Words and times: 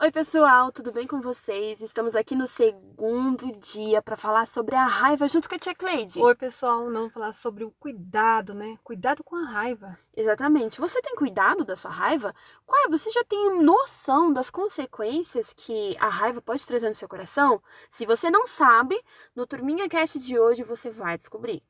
Oi, 0.00 0.12
pessoal, 0.12 0.70
tudo 0.70 0.92
bem 0.92 1.08
com 1.08 1.20
vocês? 1.20 1.80
Estamos 1.80 2.14
aqui 2.14 2.36
no 2.36 2.46
segundo 2.46 3.50
dia 3.58 4.00
para 4.00 4.14
falar 4.14 4.46
sobre 4.46 4.76
a 4.76 4.86
raiva 4.86 5.26
junto 5.26 5.48
com 5.48 5.56
a 5.56 5.58
tia 5.58 5.74
Cleide. 5.74 6.20
Oi, 6.20 6.36
pessoal, 6.36 6.88
não 6.88 7.10
falar 7.10 7.32
sobre 7.32 7.64
o 7.64 7.72
cuidado, 7.72 8.54
né? 8.54 8.78
Cuidado 8.84 9.24
com 9.24 9.34
a 9.34 9.44
raiva. 9.44 9.98
Exatamente. 10.16 10.80
Você 10.80 11.02
tem 11.02 11.16
cuidado 11.16 11.64
da 11.64 11.74
sua 11.74 11.90
raiva? 11.90 12.32
Qual 12.64 12.80
é? 12.84 12.88
Você 12.88 13.10
já 13.10 13.24
tem 13.24 13.60
noção 13.60 14.32
das 14.32 14.50
consequências 14.50 15.52
que 15.52 15.96
a 15.98 16.08
raiva 16.08 16.40
pode 16.40 16.64
trazer 16.64 16.88
no 16.88 16.94
seu 16.94 17.08
coração? 17.08 17.60
Se 17.90 18.06
você 18.06 18.30
não 18.30 18.46
sabe, 18.46 19.02
no 19.34 19.48
Turminha 19.48 19.88
Cast 19.88 20.20
de 20.20 20.38
hoje 20.38 20.62
você 20.62 20.90
vai 20.90 21.18
descobrir. 21.18 21.60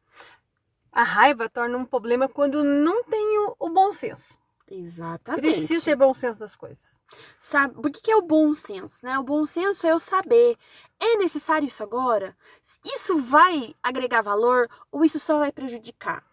A 0.92 1.02
raiva 1.02 1.48
torna 1.48 1.78
um 1.78 1.84
problema 1.86 2.28
quando 2.28 2.62
não 2.62 3.02
tem 3.04 3.54
o 3.58 3.70
bom 3.70 3.90
senso. 3.90 4.38
Exatamente. 4.70 5.42
Precisa 5.42 5.84
ter 5.84 5.96
bom 5.96 6.12
senso 6.12 6.40
das 6.40 6.54
coisas. 6.54 6.98
Sabe, 7.38 7.74
por 7.74 7.90
que, 7.90 8.00
que 8.00 8.10
é 8.10 8.16
o 8.16 8.22
bom 8.22 8.52
senso, 8.54 9.04
né? 9.04 9.18
O 9.18 9.22
bom 9.22 9.46
senso 9.46 9.86
é 9.86 9.90
eu 9.90 9.98
saber, 9.98 10.56
é 11.00 11.16
necessário 11.16 11.66
isso 11.66 11.82
agora? 11.82 12.36
Isso 12.84 13.16
vai 13.18 13.74
agregar 13.82 14.22
valor 14.22 14.68
ou 14.92 15.04
isso 15.04 15.18
só 15.18 15.38
vai 15.38 15.50
prejudicar? 15.50 16.24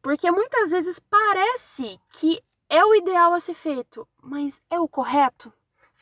Porque 0.00 0.30
muitas 0.30 0.70
vezes 0.70 0.98
parece 0.98 2.00
que 2.08 2.40
é 2.68 2.84
o 2.84 2.94
ideal 2.94 3.32
a 3.32 3.40
ser 3.40 3.54
feito, 3.54 4.08
mas 4.22 4.60
é 4.70 4.78
o 4.78 4.88
correto? 4.88 5.52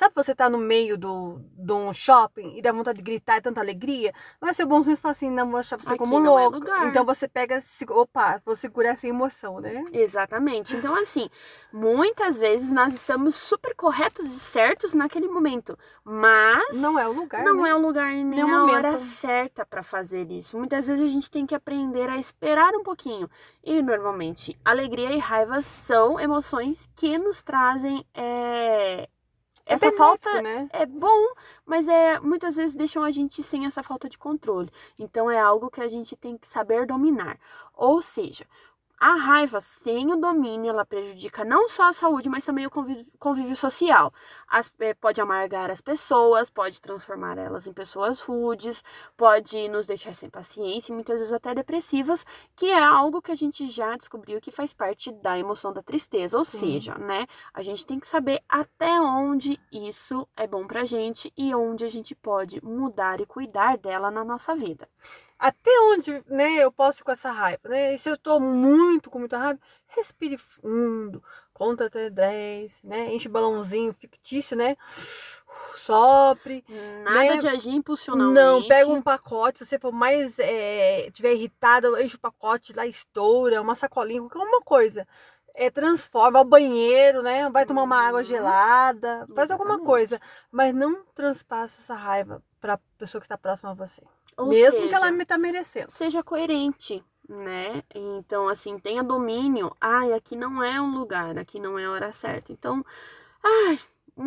Sabe 0.01 0.15
você 0.15 0.35
tá 0.35 0.49
no 0.49 0.57
meio 0.57 0.97
do, 0.97 1.43
de 1.59 1.73
um 1.75 1.93
shopping 1.93 2.57
e 2.57 2.63
dá 2.63 2.73
vontade 2.73 2.97
de 2.97 3.05
gritar 3.05 3.37
e 3.37 3.43
tanta 3.43 3.61
alegria? 3.61 4.15
Mas 4.41 4.57
seu 4.57 4.67
bom 4.67 4.83
senso 4.83 5.03
fala 5.03 5.13
assim, 5.13 5.31
não 5.31 5.51
vou 5.51 5.61
achar 5.61 5.79
você 5.79 5.91
Aqui 5.91 5.99
como 5.99 6.19
não 6.19 6.39
é 6.39 6.45
louco. 6.45 6.57
lugar. 6.59 6.89
então 6.89 7.05
você 7.05 7.29
pega, 7.29 7.61
opa, 7.91 8.41
vou 8.43 8.57
segurar 8.57 8.93
essa 8.93 9.07
emoção, 9.07 9.61
né? 9.61 9.85
Exatamente. 9.93 10.75
Então, 10.75 10.95
assim, 10.95 11.29
muitas 11.71 12.39
vezes 12.39 12.73
nós 12.73 12.95
estamos 12.95 13.35
super 13.35 13.75
corretos 13.75 14.25
e 14.25 14.41
certos 14.41 14.95
naquele 14.95 15.29
momento, 15.29 15.77
mas 16.03 16.81
Não 16.81 16.99
é 16.99 17.07
o 17.07 17.13
lugar, 17.13 17.45
não 17.45 17.63
né? 17.65 17.69
é 17.69 17.75
o 17.75 17.79
lugar 17.79 18.11
nem 18.11 18.43
o 18.43 18.49
a 18.49 18.65
hora 18.65 18.93
momento. 18.93 19.03
certa 19.03 19.67
para 19.67 19.83
fazer 19.83 20.31
isso. 20.31 20.57
Muitas 20.57 20.87
vezes 20.87 21.05
a 21.05 21.09
gente 21.09 21.31
tem 21.31 21.45
que 21.45 21.55
aprender 21.55 22.09
a 22.09 22.17
esperar 22.17 22.73
um 22.75 22.83
pouquinho. 22.83 23.29
E 23.63 23.83
normalmente, 23.83 24.59
alegria 24.65 25.13
e 25.13 25.19
raiva 25.19 25.61
são 25.61 26.19
emoções 26.19 26.89
que 26.97 27.19
nos 27.19 27.43
trazem 27.43 28.03
é, 28.15 29.03
É 29.03 29.09
essa 29.75 29.91
benéfico, 29.91 29.97
falta 29.97 30.43
né? 30.43 30.69
é 30.73 30.87
bom, 30.87 31.33
mas 31.65 31.89
é 31.89 32.19
muitas 32.21 32.57
vezes 32.57 32.75
deixam 32.75 33.03
a 33.03 33.11
gente 33.11 33.43
sem 33.43 33.67
essa 33.67 33.83
falta 33.83 34.09
de 34.09 34.19
controle. 34.19 34.71
Então 34.99 35.31
é 35.31 35.39
algo 35.39 35.71
que 35.71 35.81
a 35.81 35.89
gente 35.89 36.17
tem 36.17 36.37
que 36.37 36.47
saber 36.47 36.87
dominar. 36.87 37.39
Ou 37.75 38.03
seja, 38.03 38.47
a 39.01 39.15
raiva 39.15 39.61
sem 39.61 40.13
o 40.13 40.17
domínio, 40.17 40.69
ela 40.71 40.85
prejudica 40.85 41.45
não 41.45 41.67
só 41.69 41.89
a 41.89 41.93
saúde, 41.93 42.29
mas 42.29 42.45
também 42.45 42.67
o 42.67 42.71
convívio, 42.71 43.07
convívio 43.19 43.57
social. 43.57 44.13
As- 44.47 44.71
eh, 44.81 44.95
pode 44.95 45.21
amargar 45.21 45.71
as 45.71 45.81
pessoas, 45.81 46.51
pode 46.51 46.81
transformar 46.81 47.39
elas 47.39 47.67
em 47.67 47.73
pessoas 47.73 48.21
rudes, 48.21 48.85
pode 49.17 49.69
nos 49.69 49.87
deixar 49.87 50.15
sem 50.15 50.29
paciência 50.29 50.93
e 50.93 50.95
muitas 50.95 51.19
vezes 51.19 51.33
até 51.33 51.55
depressivas, 51.55 52.25
que 52.55 52.67
é 52.67 52.79
algo 52.83 53.23
que 53.23 53.33
a 53.33 53.35
gente 53.35 53.67
já 53.71 53.97
descobriu 53.97 54.41
que 54.41 54.51
faz 54.51 54.73
parte 54.73 55.11
da 55.13 55.39
emoção 55.39 55.73
da 55.73 55.83
tristeza. 55.83 56.37
Ou 56.39 56.45
Sim. 56.45 56.59
seja, 56.59 56.95
né, 56.99 57.27
a 57.55 57.63
gente 57.63 57.87
tem 57.87 57.99
que 57.99 58.07
saber 58.07 58.41
até 58.49 59.01
onde 59.01 59.59
isso 59.73 60.29
é 60.37 60.47
bom 60.47 60.67
pra 60.67 60.85
gente 60.85 61.33
e 61.37 61.55
onde 61.55 61.85
a 61.85 61.91
gente 61.91 62.15
pode 62.15 62.63
mudar 62.65 63.21
e 63.21 63.27
cuidar 63.27 63.79
dela 63.79 64.11
na 64.11 64.25
nossa 64.25 64.55
vida. 64.55 64.89
Até 65.41 65.71
onde, 65.93 66.23
né, 66.29 66.57
eu 66.59 66.71
posso 66.71 67.01
ir 67.01 67.05
com 67.05 67.13
essa 67.13 67.31
raiva, 67.31 67.67
né? 67.67 67.95
E 67.95 67.99
se 67.99 68.11
eu 68.11 68.17
tô 68.19 68.39
muito, 68.39 69.09
com 69.09 69.19
muita 69.19 69.39
raiva, 69.39 69.59
respire 69.89 70.37
fundo, 70.37 71.25
conta 71.55 71.87
até 71.87 72.11
10, 72.11 72.83
né? 72.85 73.11
Enche 73.15 73.27
o 73.27 73.31
balãozinho 73.31 73.91
fictício, 73.95 74.55
né? 74.55 74.77
Sopre. 75.77 76.63
Nada 77.05 77.25
Né? 77.25 77.37
de 77.39 77.49
agir 77.49 77.71
impulsionalmente. 77.71 78.35
Não, 78.39 78.63
pega 78.69 78.91
um 78.91 79.01
pacote, 79.01 79.61
se 79.61 79.67
você 79.67 79.79
for 79.79 79.93
mais, 79.93 80.39
é, 80.39 81.11
tiver 81.11 81.33
irritado, 81.33 81.99
enche 81.99 82.17
o 82.17 82.21
pacote 82.21 82.75
lá, 82.75 82.87
estoura, 82.87 83.63
uma 83.63 83.75
sacolinha, 83.75 84.21
qualquer 84.21 84.39
uma 84.47 84.61
coisa. 84.61 85.09
É, 85.55 85.71
transforma, 85.71 86.33
vai 86.33 86.43
ao 86.43 86.49
banheiro, 86.49 87.23
né? 87.23 87.49
Vai 87.51 87.65
tomar 87.65 87.83
uma 87.83 87.97
água 87.97 88.21
Uhum. 88.21 88.25
gelada, 88.25 89.27
faz 89.35 89.51
alguma 89.51 89.79
coisa. 89.81 90.21
Mas 90.51 90.75
não 90.75 91.03
transpassa 91.15 91.81
essa 91.81 91.95
raiva 91.95 92.43
pra 92.61 92.79
pessoa 92.99 93.21
que 93.23 93.29
tá 93.29 93.39
próxima 93.39 93.71
a 93.71 93.75
você. 93.75 94.03
Ou 94.41 94.49
Mesmo 94.49 94.77
seja, 94.77 94.89
que 94.89 94.95
ela 94.95 95.11
me 95.11 95.25
tá 95.25 95.39
merecendo. 95.39 95.91
seja 95.91 96.23
coerente, 96.23 97.05
né? 97.29 97.83
Então, 97.95 98.49
assim, 98.49 98.79
tenha 98.79 99.03
domínio. 99.03 99.75
Ai, 99.81 100.13
aqui 100.13 100.35
não 100.37 100.63
é 100.63 100.81
um 100.81 100.99
lugar, 100.99 101.39
aqui 101.39 101.61
não 101.61 101.79
é 101.79 101.85
a 101.85 101.91
hora 101.91 102.13
certa. 102.13 102.53
Então, 102.53 102.85
ai, 103.43 103.79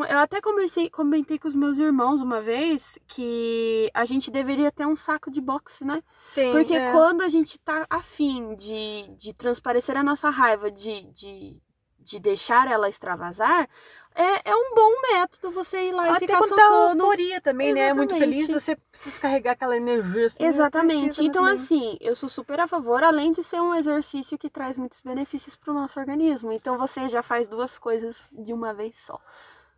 eu 0.10 0.18
até 0.18 0.42
comecei, 0.42 0.90
comentei 0.90 1.38
com 1.38 1.48
os 1.48 1.54
meus 1.54 1.78
irmãos 1.78 2.22
uma 2.22 2.42
vez 2.42 2.98
que 3.08 3.90
a 3.94 4.06
gente 4.06 4.32
deveria 4.32 4.72
ter 4.72 4.86
um 4.86 4.96
saco 4.96 5.30
de 5.30 5.40
boxe, 5.40 5.86
né? 5.86 6.02
Tem, 6.34 6.52
Porque 6.52 6.74
é. 6.74 6.92
quando 6.92 7.22
a 7.22 7.30
gente 7.30 7.60
tá 7.60 7.86
afim 7.90 8.56
de, 8.56 9.08
de 9.16 9.34
transparecer 9.34 9.96
a 9.96 10.04
nossa 10.04 10.30
raiva, 10.30 10.72
de, 10.72 11.02
de, 11.12 11.62
de 12.00 12.20
deixar 12.20 12.68
ela 12.68 12.90
extravasar, 12.90 13.70
é, 14.16 14.50
é 14.52 14.56
um 14.56 14.76
bom 14.76 15.02
método 15.14 15.52
você 15.52 15.86
ir 15.86 15.92
lá 15.92 16.08
e 16.08 16.10
Até 16.12 16.20
ficar 16.20 16.38
quando 16.40 16.56
tá 16.56 16.62
socando. 16.62 17.04
euforia 17.04 17.42
também, 17.42 17.74
né? 17.74 17.94
Muito 17.94 18.16
Exatamente. 18.16 18.46
feliz, 18.46 18.64
você 18.64 18.76
precisa 18.76 19.20
carregar 19.20 19.52
aquela 19.54 19.76
energia. 19.76 20.28
Assim, 20.28 20.44
Exatamente. 20.46 21.24
Então, 21.24 21.44
também. 21.44 21.56
assim, 21.56 21.98
eu 22.00 22.16
sou 22.16 22.30
super 22.30 22.60
a 22.60 22.68
favor, 22.68 23.04
além 23.04 23.32
de 23.32 23.44
ser 23.44 23.62
um 23.62 23.74
exercício 23.74 24.38
que 24.38 24.50
traz 24.50 24.78
muitos 24.78 25.02
benefícios 25.02 25.56
para 25.56 25.72
o 25.72 25.74
nosso 25.74 26.00
organismo. 26.00 26.52
Então, 26.52 26.78
você 26.78 27.10
já 27.10 27.24
faz 27.24 27.48
duas 27.48 27.78
coisas 27.78 28.30
de 28.32 28.54
uma 28.54 28.74
vez 28.74 28.98
só. 28.98 29.20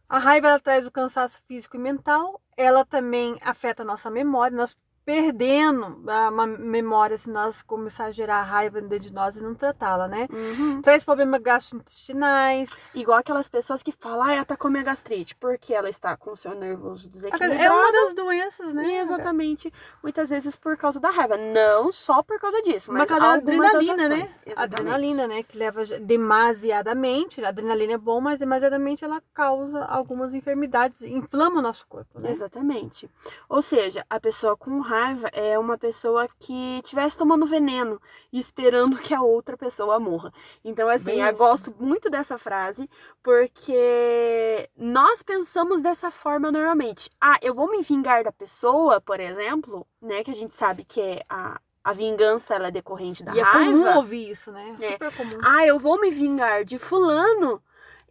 A 0.08 0.20
raiva 0.20 0.50
ela 0.50 0.60
traz 0.60 0.86
o 0.86 0.92
cansaço 0.92 1.42
físico 1.48 1.78
e 1.78 1.80
mental, 1.80 2.40
ela 2.56 2.86
também 2.86 3.38
afeta 3.42 3.82
a 3.82 3.86
nossa 3.86 4.10
memória, 4.10 4.56
nós 4.56 4.78
perdendo 5.06 6.04
a 6.10 6.32
memória 6.48 7.18
se 7.18 7.30
nós 7.30 7.62
começar 7.62 8.06
a 8.06 8.12
gerar 8.12 8.42
raiva 8.42 8.82
dentro 8.82 9.08
de 9.08 9.14
nós 9.14 9.38
e 9.38 9.44
não 9.44 9.54
tratá-la, 9.54 10.08
né? 10.08 10.28
Uhum. 10.32 10.82
Traz 10.82 11.04
problemas 11.04 11.42
gastrointestinais, 11.42 12.72
Igual 12.94 13.20
aquelas 13.20 13.48
pessoas 13.48 13.84
que 13.84 13.92
falam, 13.92 14.24
ah, 14.24 14.34
ela 14.34 14.46
tá 14.46 14.56
com 14.58 14.68
a 14.68 14.72
minha 14.72 14.84
gastrite, 14.84 15.36
porque 15.36 15.74
ela 15.74 15.90
está 15.90 16.16
com 16.18 16.32
o 16.32 16.36
seu 16.36 16.56
nervoso 16.56 17.08
desequilibrado. 17.10 17.62
é 17.62 17.70
uma 17.70 17.92
das 17.92 18.14
doenças, 18.14 18.74
né? 18.74 18.88
E 18.88 18.98
exatamente, 18.98 19.72
muitas 20.02 20.30
vezes 20.30 20.56
por 20.56 20.78
causa 20.78 21.00
da 21.00 21.10
raiva. 21.10 21.38
Não 21.38 21.92
só 21.92 22.24
por 22.24 22.40
causa 22.40 22.62
disso, 22.62 22.92
mas 22.92 23.00
Mas 23.02 23.10
causa 23.10 23.26
da 23.26 23.34
adrenalina, 23.34 24.10
né? 24.10 24.22
Exatamente. 24.22 24.54
Adrenalina, 24.56 25.28
né? 25.28 25.44
Que 25.44 25.58
leva 25.58 25.86
demasiadamente. 26.00 27.44
A 27.44 27.50
adrenalina 27.50 27.94
é 27.94 27.98
bom, 27.98 28.22
mas 28.22 28.40
demasiadamente 28.40 29.04
ela 29.04 29.22
causa 29.34 29.84
algumas 29.84 30.34
enfermidades, 30.34 31.02
inflama 31.02 31.60
o 31.60 31.62
nosso 31.62 31.86
corpo, 31.88 32.20
né? 32.20 32.32
Exatamente. 32.32 33.10
Ou 33.50 33.62
seja, 33.62 34.06
a 34.10 34.20
pessoa 34.20 34.56
com 34.56 34.80
raiva 34.80 34.95
é 35.34 35.58
uma 35.60 35.78
pessoa 35.78 36.28
que 36.40 36.80
estivesse 36.84 37.18
tomando 37.18 37.46
veneno 37.46 38.02
e 38.32 38.40
esperando 38.40 38.98
que 38.98 39.14
a 39.14 39.22
outra 39.22 39.58
pessoa 39.58 40.00
morra. 40.00 40.32
Então, 40.64 40.88
assim, 40.90 41.18
Bem 41.18 41.22
eu 41.22 41.36
gosto 41.36 41.74
muito 41.80 42.10
dessa 42.10 42.38
frase 42.38 42.90
porque 43.24 44.70
nós 44.78 45.22
pensamos 45.24 45.82
dessa 45.82 46.10
forma 46.12 46.52
normalmente. 46.52 47.10
Ah, 47.20 47.38
eu 47.42 47.54
vou 47.54 47.70
me 47.70 47.82
vingar 47.82 48.24
da 48.24 48.32
pessoa, 48.32 49.02
por 49.02 49.20
exemplo, 49.20 49.86
né? 50.02 50.24
Que 50.24 50.32
a 50.32 50.36
gente 50.36 50.56
sabe 50.56 50.84
que 50.84 51.02
é 51.02 51.24
a, 51.30 51.60
a 51.84 51.94
vingança 51.94 52.56
ela 52.56 52.68
é 52.68 52.72
decorrente 52.72 53.24
da 53.24 53.34
E 53.34 53.40
é 53.40 53.44
raiva. 53.44 53.72
comum 53.72 53.96
ouvir 53.98 54.30
isso, 54.30 54.52
né? 54.52 54.76
É. 54.82 54.92
Super 54.94 55.14
comum. 55.16 55.38
Ah, 55.44 55.66
eu 55.66 55.80
vou 55.80 56.00
me 56.00 56.10
vingar 56.12 56.64
de 56.64 56.80
fulano 56.80 57.62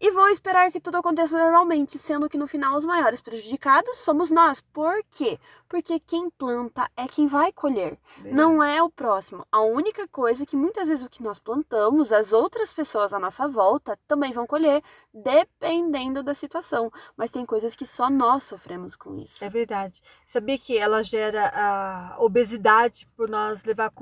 e 0.00 0.10
vou 0.10 0.28
esperar 0.28 0.70
que 0.70 0.80
tudo 0.80 0.96
aconteça 0.96 1.38
normalmente, 1.38 1.98
sendo 1.98 2.28
que 2.28 2.38
no 2.38 2.46
final 2.46 2.76
os 2.76 2.84
maiores 2.84 3.20
prejudicados 3.20 3.98
somos 3.98 4.30
nós. 4.30 4.60
Por 4.60 5.02
quê? 5.10 5.38
Porque 5.68 5.98
quem 5.98 6.30
planta 6.30 6.88
é 6.96 7.06
quem 7.08 7.26
vai 7.26 7.52
colher, 7.52 7.98
não 8.24 8.62
é 8.62 8.82
o 8.82 8.90
próximo. 8.90 9.46
A 9.50 9.60
única 9.60 10.06
coisa 10.06 10.46
que 10.46 10.56
muitas 10.56 10.88
vezes 10.88 11.04
o 11.04 11.10
que 11.10 11.22
nós 11.22 11.38
plantamos, 11.38 12.12
as 12.12 12.32
outras 12.32 12.72
pessoas 12.72 13.12
à 13.12 13.18
nossa 13.18 13.48
volta 13.48 13.98
também 14.06 14.32
vão 14.32 14.46
colher, 14.46 14.82
dependendo 15.12 16.22
da 16.22 16.34
situação. 16.34 16.92
Mas 17.16 17.30
tem 17.30 17.44
coisas 17.44 17.74
que 17.74 17.86
só 17.86 18.08
nós 18.10 18.44
sofremos 18.44 18.94
com 18.96 19.18
isso. 19.18 19.44
É 19.44 19.48
verdade. 19.48 20.00
Sabia 20.26 20.58
que 20.58 20.76
ela 20.76 21.02
gera 21.02 21.50
a 21.54 22.16
obesidade 22.18 23.08
por 23.16 23.28
nós 23.28 23.64
levar 23.64 23.92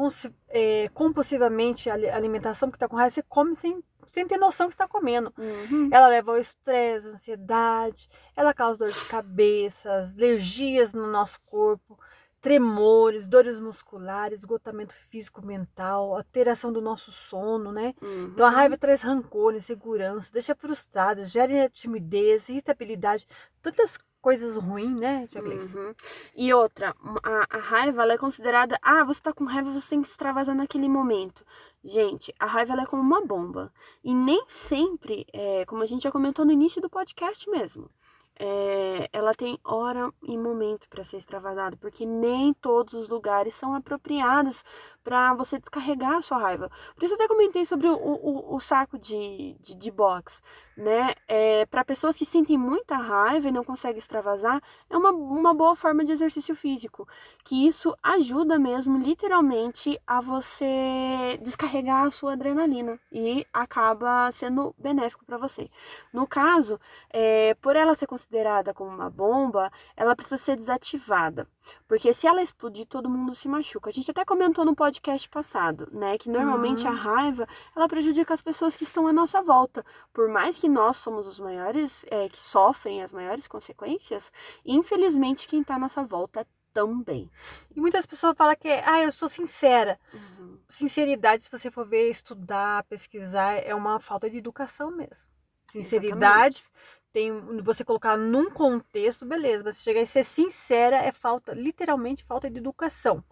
é, 0.49 0.89
compulsivamente 0.93 1.89
a 1.89 1.95
alimentação 1.95 2.71
que 2.71 2.77
está 2.77 2.89
com 2.89 2.97
raiva. 2.97 3.11
Você 3.11 3.23
come 3.23 3.57
sem, 3.57 3.83
sem 4.07 4.27
ter 4.27 4.37
noção 4.37 4.69
que 4.69 4.75
está 4.75 4.89
comendo. 4.89 5.33
Uhum. 5.39 5.89
Ela 5.93 6.09
leva 6.09 6.33
ao 6.33 6.39
estresse, 6.39 7.09
ansiedade, 7.09 8.09
ela 8.37 8.55
causa 8.55 8.79
dor 8.79 8.91
de 8.91 9.05
cabeça, 9.07 9.91
alergias 9.91 10.93
no 10.93 11.07
nosso 11.07 11.41
corpo, 11.43 11.99
tremores, 12.41 13.29
dores 13.29 13.61
musculares, 13.61 14.41
esgotamento 14.41 14.95
físico, 14.95 15.47
mental, 15.47 16.15
alteração 16.15 16.73
do 16.73 16.81
nosso 16.81 17.13
sono, 17.13 17.71
né? 17.71 17.95
Uhum. 18.03 18.31
Então 18.33 18.45
a 18.45 18.51
raiva 18.51 18.77
traz 18.77 19.01
rancor, 19.03 19.55
insegurança, 19.55 20.29
deixa 20.33 20.55
frustrado, 20.55 21.25
gera 21.25 21.71
timidez, 21.71 22.49
irritabilidade, 22.49 23.27
tantas 23.63 23.97
coisas 24.23 24.57
ruins, 24.57 24.99
né, 24.99 25.29
Gleice? 25.33 25.77
Uhum. 25.77 25.95
E 26.35 26.55
outra, 26.55 26.95
a, 27.23 27.57
a 27.57 27.59
raiva 27.59 28.03
ela 28.03 28.15
é 28.15 28.19
considerada. 28.19 28.79
Ah, 28.81 29.05
você 29.05 29.21
tá 29.21 29.33
com 29.33 29.45
raiva, 29.45 29.71
você 29.71 29.91
tem 29.91 30.01
que 30.01 30.09
extravasar 30.09 30.55
naquele 30.55 30.89
momento. 30.89 31.45
Gente, 31.85 32.33
a 32.39 32.47
raiva 32.47 32.73
ela 32.73 32.83
é 32.83 32.87
como 32.87 33.03
uma 33.03 33.27
bomba. 33.27 33.73
E 34.03 34.15
nem 34.15 34.45
sempre, 34.47 35.27
é, 35.33 35.65
como 35.67 35.83
a 35.83 35.87
gente 35.87 36.05
já 36.05 36.13
comentou 36.13 36.45
no 36.45 36.53
início 36.53 36.81
do 36.81 36.89
podcast 36.89 37.51
mesmo, 37.51 37.91
é, 38.39 39.09
ela 39.13 39.35
tem 39.35 39.59
hora 39.63 40.13
e 40.23 40.37
momento 40.37 40.89
para 40.89 41.05
ser 41.05 41.17
extravasada, 41.19 41.77
porque 41.77 42.05
nem 42.05 42.53
todos 42.55 42.95
os 42.95 43.09
lugares 43.09 43.55
são 43.55 43.75
apropriados 43.75 44.65
para 45.05 45.35
você 45.35 45.59
descarregar 45.59 46.15
a 46.15 46.23
sua 46.23 46.39
raiva. 46.39 46.71
Por 46.95 47.05
isso 47.05 47.15
eu 47.15 47.17
até 47.17 47.29
comentei 47.29 47.65
sobre 47.65 47.89
o, 47.89 47.95
o, 47.95 48.55
o 48.57 48.61
saco 48.61 48.99
de, 48.99 49.57
de, 49.61 49.75
de, 49.75 49.91
box, 49.91 50.41
né? 50.77 51.13
É, 51.27 51.67
para 51.67 51.85
pessoas 51.85 52.17
que 52.17 52.25
sentem 52.25 52.57
muita 52.57 52.97
raiva 52.97 53.49
e 53.49 53.53
não 53.53 53.65
conseguem 53.65 53.99
extravasar, 53.99 54.63
é 54.89 54.97
uma, 54.97 55.11
uma 55.11 55.53
boa 55.55 55.75
forma 55.75 56.05
de 56.05 56.13
exercício 56.13 56.55
físico, 56.55 57.07
que 57.45 57.67
isso 57.67 57.97
ajuda 58.03 58.59
mesmo, 58.59 58.97
literalmente, 58.99 60.01
a 60.07 60.21
você 60.21 61.39
descarregar 61.43 62.07
a 62.07 62.11
sua 62.11 62.33
adrenalina 62.33 62.99
e 63.11 63.45
acaba 63.53 64.31
sendo 64.31 64.75
benéfico 64.79 65.25
para 65.25 65.37
você. 65.37 65.69
No 66.13 66.27
caso, 66.27 66.79
é, 67.11 67.55
por 67.55 67.75
ela 67.77 67.95
ser 67.95 68.07
considerada 68.07 68.32
como 68.75 68.91
uma 68.91 69.11
bomba, 69.11 69.71
ela 69.97 70.17
precisa 70.17 70.37
ser 70.37 70.57
desativada. 70.57 71.47
Porque 71.87 72.13
se 72.13 72.27
ela 72.27 72.43
explodir, 72.43 72.87
todo 72.87 73.09
mundo 73.09 73.35
se 73.35 73.49
machuca. 73.49 73.91
A 73.91 73.93
gente 73.93 74.11
até 74.11 74.25
comentou 74.25 74.65
no 74.65 74.75
podcast 74.75 75.29
passado, 75.29 75.89
né? 75.93 76.19
Que 76.19 76.29
normalmente 76.29 76.85
uhum. 76.85 76.93
a 76.93 76.95
raiva, 76.95 77.47
ela 77.77 77.89
prejudica 77.89 78.33
as 78.33 78.41
pessoas 78.41 78.77
que 78.77 78.85
estão 78.85 79.07
à 79.07 79.13
nossa 79.13 79.43
volta. 79.43 79.85
Por 80.13 80.29
mais 80.29 80.59
que 80.59 80.69
nós 80.69 80.97
somos 80.97 81.27
os 81.27 81.39
maiores, 81.39 82.05
é, 82.11 82.29
que 82.29 82.41
sofrem 82.41 83.03
as 83.03 83.13
maiores 83.13 83.47
consequências, 83.47 84.33
infelizmente 84.65 85.47
quem 85.47 85.61
está 85.61 85.75
à 85.75 85.79
nossa 85.79 86.05
volta 86.05 86.47
também. 86.73 87.31
E 87.75 87.81
muitas 87.81 88.07
pessoas 88.07 88.35
falam 88.37 88.57
que, 88.57 88.69
ah, 88.69 89.03
eu 89.03 89.13
sou 89.13 89.29
sincera. 89.29 89.99
Uhum. 90.13 90.59
Sinceridade, 90.69 91.43
se 91.43 91.51
você 91.51 91.71
for 91.71 91.87
ver, 91.87 92.11
estudar, 92.11 92.85
pesquisar, 92.85 93.59
é 93.59 93.75
uma 93.75 94.01
falta 94.01 94.29
de 94.29 94.39
educação 94.39 94.91
mesmo. 94.91 95.31
Sinceridade 95.65 96.57
Exatamente 96.57 96.93
tem 97.13 97.31
você 97.63 97.85
colocar 97.85 98.17
num 98.17 98.51
contexto, 98.51 99.27
beleza, 99.27 99.63
mas 99.65 99.83
chegar 99.83 100.01
e 100.01 100.07
ser 100.07 100.25
sincera 100.25 100.97
é 100.97 101.13
falta, 101.13 101.53
literalmente 101.53 102.25
falta 102.25 102.51
de 102.51 102.59
educação. 102.59 103.23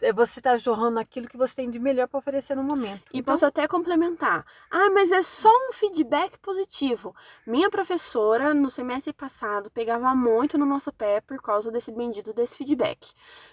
É 0.00 0.12
você 0.12 0.40
tá 0.40 0.56
jorrando 0.56 0.98
aquilo 0.98 1.28
que 1.28 1.36
você 1.36 1.54
tem 1.54 1.70
de 1.70 1.78
melhor 1.78 2.08
para 2.08 2.18
oferecer 2.18 2.56
no 2.56 2.64
momento. 2.64 3.04
E 3.12 3.20
então... 3.20 3.32
posso 3.32 3.46
até 3.46 3.68
complementar. 3.68 4.44
Ah, 4.68 4.90
mas 4.90 5.12
é 5.12 5.22
só 5.22 5.48
um 5.48 5.72
feedback 5.72 6.36
positivo. 6.40 7.14
Minha 7.46 7.70
professora, 7.70 8.52
no 8.52 8.68
semestre 8.68 9.12
passado, 9.12 9.70
pegava 9.70 10.12
muito 10.12 10.58
no 10.58 10.66
nosso 10.66 10.92
pé 10.92 11.20
por 11.20 11.40
causa 11.40 11.70
desse 11.70 11.92
bendito 11.92 12.32
desse 12.32 12.56
feedback. 12.56 13.12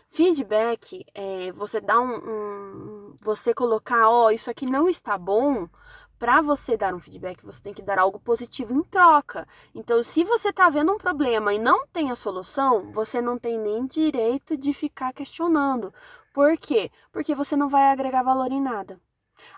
Feedback 0.10 1.06
é 1.14 1.52
você 1.52 1.80
dar 1.80 2.00
um, 2.00 2.16
um 2.16 3.16
você 3.22 3.54
colocar, 3.54 4.10
ó, 4.10 4.26
oh, 4.26 4.32
isso 4.32 4.50
aqui 4.50 4.66
não 4.66 4.90
está 4.90 5.20
bom, 5.20 5.70
para 6.20 6.42
você 6.42 6.76
dar 6.76 6.94
um 6.94 7.00
feedback, 7.00 7.46
você 7.46 7.62
tem 7.62 7.74
que 7.74 7.82
dar 7.82 7.98
algo 7.98 8.20
positivo 8.20 8.74
em 8.74 8.84
troca. 8.84 9.48
Então, 9.74 10.04
se 10.04 10.26
você 10.26 10.50
está 10.50 10.70
vendo 10.70 10.92
um 10.92 10.98
problema 10.98 11.54
e 11.54 11.58
não 11.58 11.88
tem 11.88 12.12
a 12.12 12.16
solução, 12.16 12.92
você 12.92 13.22
não 13.22 13.40
tem 13.40 13.58
nem 13.58 13.88
direito 13.88 14.58
de 14.58 14.74
ficar 14.74 15.14
questionando. 15.14 15.94
Por 16.34 16.58
quê? 16.58 16.92
Porque 17.12 17.34
você 17.34 17.56
não 17.56 17.70
vai 17.70 17.84
agregar 17.84 18.22
valor 18.22 18.52
em 18.52 18.62
nada. 18.62 19.00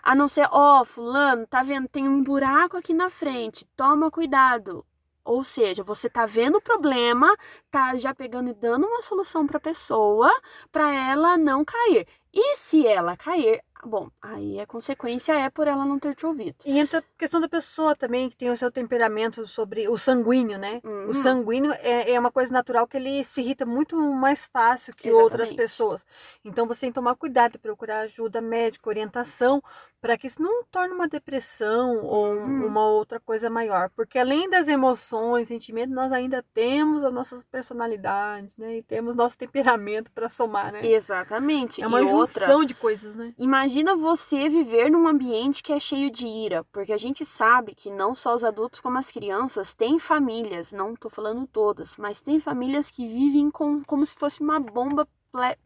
A 0.00 0.14
não 0.14 0.28
ser, 0.28 0.48
ó, 0.52 0.80
oh, 0.80 0.84
fulano, 0.84 1.46
tá 1.48 1.64
vendo? 1.64 1.88
Tem 1.88 2.08
um 2.08 2.22
buraco 2.22 2.76
aqui 2.76 2.94
na 2.94 3.10
frente. 3.10 3.66
Toma 3.76 4.10
cuidado. 4.10 4.86
Ou 5.24 5.44
seja, 5.44 5.82
você 5.84 6.08
tá 6.08 6.26
vendo 6.26 6.58
o 6.58 6.62
problema, 6.62 7.28
tá 7.70 7.96
já 7.96 8.14
pegando 8.14 8.50
e 8.50 8.54
dando 8.54 8.86
uma 8.86 9.02
solução 9.02 9.46
para 9.46 9.56
a 9.58 9.60
pessoa, 9.60 10.30
para 10.70 10.92
ela 10.92 11.36
não 11.36 11.64
cair. 11.64 12.06
E 12.32 12.56
se 12.56 12.86
ela 12.86 13.16
cair, 13.16 13.62
Bom, 13.84 14.08
aí 14.22 14.60
a 14.60 14.66
consequência 14.66 15.32
é 15.32 15.50
por 15.50 15.66
ela 15.66 15.84
não 15.84 15.98
ter 15.98 16.14
te 16.14 16.24
ouvido. 16.24 16.56
E 16.64 16.78
entra 16.78 17.00
a 17.00 17.02
questão 17.18 17.40
da 17.40 17.48
pessoa 17.48 17.96
também, 17.96 18.30
que 18.30 18.36
tem 18.36 18.48
o 18.48 18.56
seu 18.56 18.70
temperamento 18.70 19.44
sobre 19.44 19.88
o 19.88 19.98
sanguíneo, 19.98 20.56
né? 20.56 20.80
Uhum. 20.84 21.08
O 21.08 21.14
sanguíneo 21.14 21.72
é, 21.80 22.12
é 22.12 22.20
uma 22.20 22.30
coisa 22.30 22.52
natural 22.52 22.86
que 22.86 22.96
ele 22.96 23.24
se 23.24 23.40
irrita 23.40 23.66
muito 23.66 23.96
mais 23.96 24.46
fácil 24.46 24.94
que 24.94 25.08
Exatamente. 25.08 25.24
outras 25.24 25.52
pessoas. 25.52 26.06
Então 26.44 26.66
você 26.66 26.82
tem 26.82 26.90
que 26.90 26.94
tomar 26.94 27.16
cuidado, 27.16 27.58
procurar 27.58 28.00
ajuda 28.00 28.40
médica, 28.40 28.88
orientação, 28.88 29.60
para 30.00 30.18
que 30.18 30.26
isso 30.26 30.42
não 30.42 30.64
torne 30.64 30.92
uma 30.94 31.06
depressão 31.06 32.04
ou 32.04 32.34
uhum. 32.34 32.66
uma 32.66 32.86
outra 32.86 33.20
coisa 33.20 33.48
maior. 33.48 33.88
Porque 33.90 34.18
além 34.18 34.50
das 34.50 34.66
emoções, 34.66 35.48
sentimentos, 35.48 35.94
nós 35.94 36.10
ainda 36.10 36.44
temos 36.54 37.04
as 37.04 37.12
nossas 37.12 37.44
personalidades, 37.44 38.56
né? 38.56 38.78
E 38.78 38.82
temos 38.82 39.14
nosso 39.14 39.38
temperamento 39.38 40.10
para 40.10 40.28
somar, 40.28 40.72
né? 40.72 40.84
Exatamente. 40.84 41.80
É 41.82 41.86
uma 41.86 42.00
e 42.02 42.06
junção 42.06 42.58
outra, 42.58 42.66
de 42.66 42.74
coisas, 42.74 43.14
né? 43.14 43.32
Imagina 43.38 43.71
você 43.96 44.48
viver 44.48 44.90
num 44.90 45.08
ambiente 45.08 45.62
que 45.62 45.72
é 45.72 45.80
cheio 45.80 46.10
de 46.10 46.26
ira, 46.26 46.64
porque 46.72 46.92
a 46.92 46.96
gente 46.96 47.24
sabe 47.24 47.74
que 47.74 47.90
não 47.90 48.14
só 48.14 48.34
os 48.34 48.44
adultos 48.44 48.80
como 48.80 48.98
as 48.98 49.10
crianças 49.10 49.72
têm 49.72 49.98
famílias, 49.98 50.72
não 50.72 50.94
tô 50.94 51.08
falando 51.08 51.46
todas, 51.46 51.96
mas 51.96 52.20
tem 52.20 52.38
famílias 52.38 52.90
que 52.90 53.06
vivem 53.06 53.50
com, 53.50 53.82
como 53.84 54.04
se 54.04 54.14
fosse 54.14 54.40
uma 54.40 54.60
bomba 54.60 55.08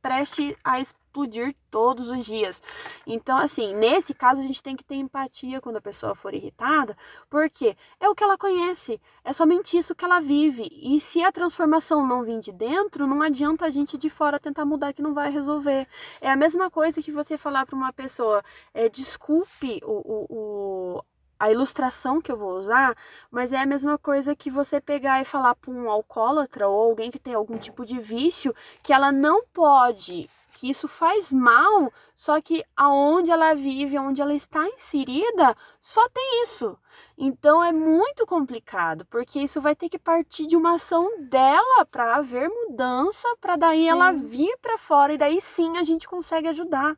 preste 0.01 0.57
a 0.63 0.81
explodir 1.17 1.55
todos 1.71 2.11
os 2.11 2.25
dias. 2.25 2.63
Então, 3.07 3.39
assim, 3.39 3.75
nesse 3.75 4.13
caso 4.13 4.41
a 4.41 4.45
gente 4.45 4.63
tem 4.63 4.77
que 4.77 4.85
ter 4.85 4.97
empatia 4.97 5.61
quando 5.61 5.77
a 5.77 5.81
pessoa 5.81 6.15
for 6.15 6.35
irritada, 6.35 6.97
porque 7.31 7.77
é 7.99 8.09
o 8.09 8.15
que 8.15 8.23
ela 8.23 8.37
conhece, 8.37 9.01
é 9.25 9.33
somente 9.33 9.77
isso 9.77 9.95
que 9.95 10.05
ela 10.05 10.21
vive. 10.21 10.69
E 10.71 11.01
se 11.01 11.23
a 11.23 11.33
transformação 11.33 12.07
não 12.07 12.23
vir 12.23 12.39
de 12.39 12.53
dentro, 12.53 13.07
não 13.07 13.23
adianta 13.23 13.65
a 13.65 13.71
gente 13.71 13.97
de 13.97 14.11
fora 14.11 14.39
tentar 14.39 14.65
mudar 14.65 14.93
que 14.93 15.03
não 15.03 15.15
vai 15.15 15.31
resolver. 15.31 15.89
É 16.21 16.31
a 16.31 16.37
mesma 16.37 16.71
coisa 16.71 17.03
que 17.03 17.11
você 17.11 17.39
falar 17.39 17.65
para 17.65 17.77
uma 17.77 17.93
pessoa, 17.93 18.43
é, 18.75 18.89
desculpe 18.89 19.81
o, 19.85 19.93
o, 19.93 20.97
o 20.99 21.03
a 21.39 21.51
ilustração 21.51 22.21
que 22.21 22.31
eu 22.33 22.37
vou 22.37 22.57
usar, 22.57 22.97
mas 23.31 23.53
é 23.53 23.59
a 23.59 23.67
mesma 23.67 23.99
coisa 23.99 24.35
que 24.35 24.51
você 24.51 24.81
pegar 24.81 25.21
e 25.21 25.25
falar 25.25 25.55
para 25.55 25.71
um 25.71 25.91
alcoólatra 25.91 26.67
ou 26.69 26.81
alguém 26.81 27.11
que 27.11 27.19
tem 27.19 27.35
algum 27.35 27.59
tipo 27.59 27.85
de 27.85 27.99
vício 27.99 28.55
que 28.83 28.93
ela 28.93 29.13
não 29.13 29.45
pode, 29.53 30.29
que 30.53 30.71
isso 30.71 30.89
faz 30.89 31.31
mal, 31.31 31.93
só 32.15 32.41
que 32.41 32.65
aonde 32.75 33.31
ela 33.31 33.55
vive, 33.55 33.99
onde 33.99 34.23
ela 34.23 34.33
está 34.33 34.67
inserida, 34.67 35.55
só 35.79 36.09
tem 36.09 36.43
isso. 36.43 36.79
Então 37.19 37.63
é 37.63 37.73
muito 37.73 38.25
complicado, 38.25 39.05
porque 39.11 39.39
isso 39.39 39.61
vai 39.61 39.77
ter 39.77 39.91
que 39.91 39.99
partir 39.99 40.47
de 40.47 40.57
uma 40.57 40.77
ação 40.77 41.21
dela 41.29 41.85
para 41.85 42.17
haver 42.17 42.49
mudança, 42.49 43.29
para 43.39 43.57
daí 43.57 43.83
sim. 43.83 43.89
ela 43.89 44.13
vir 44.13 44.57
para 44.63 44.79
fora 44.79 45.13
e 45.13 45.19
daí 45.19 45.41
sim 45.41 45.77
a 45.77 45.83
gente 45.83 46.09
consegue 46.09 46.49
ajudar 46.49 46.97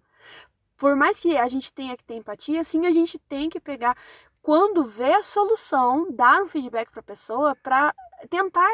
por 0.79 0.94
mais 0.94 1.19
que 1.19 1.37
a 1.37 1.49
gente 1.49 1.73
tenha 1.73 1.96
que 1.96 2.05
ter 2.05 2.14
empatia, 2.14 2.62
sim, 2.62 2.87
a 2.87 2.93
gente 2.93 3.19
tem 3.19 3.50
que 3.50 3.58
pegar 3.58 3.96
quando 4.43 4.85
vê 4.85 5.14
a 5.14 5.23
solução, 5.23 6.06
dar 6.11 6.43
um 6.43 6.49
feedback 6.49 6.90
para 6.90 7.00
a 7.00 7.05
pessoa 7.05 7.56
para 7.56 7.94
tentar 8.31 8.70